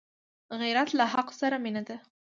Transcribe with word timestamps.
غیرت 0.59 0.89
له 0.99 1.05
حق 1.13 1.27
سره 1.39 1.57
مینه 1.63 1.81
ده 1.87 1.97